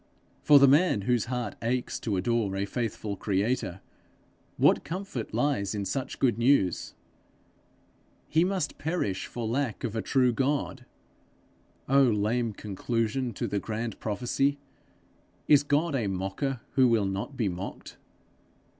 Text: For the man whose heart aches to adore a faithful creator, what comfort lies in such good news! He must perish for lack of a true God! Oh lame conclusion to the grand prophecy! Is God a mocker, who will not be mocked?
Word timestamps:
For 0.41 0.57
the 0.57 0.67
man 0.67 1.01
whose 1.01 1.25
heart 1.25 1.53
aches 1.61 1.99
to 1.99 2.17
adore 2.17 2.55
a 2.55 2.65
faithful 2.65 3.15
creator, 3.15 3.81
what 4.57 4.83
comfort 4.83 5.31
lies 5.31 5.75
in 5.75 5.85
such 5.85 6.17
good 6.17 6.39
news! 6.39 6.95
He 8.27 8.43
must 8.43 8.79
perish 8.79 9.27
for 9.27 9.45
lack 9.47 9.83
of 9.83 9.95
a 9.95 10.01
true 10.01 10.33
God! 10.33 10.85
Oh 11.87 12.01
lame 12.05 12.51
conclusion 12.53 13.31
to 13.33 13.45
the 13.47 13.59
grand 13.59 13.99
prophecy! 13.99 14.57
Is 15.47 15.61
God 15.61 15.93
a 15.93 16.07
mocker, 16.07 16.61
who 16.71 16.87
will 16.87 17.05
not 17.05 17.37
be 17.37 17.47
mocked? 17.47 17.97